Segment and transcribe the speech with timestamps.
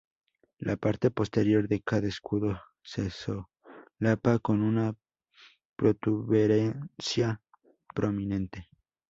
[0.57, 4.95] La parte posterior de cada escudo se solapa con una
[5.75, 7.39] protuberancia
[7.93, 8.67] prominente.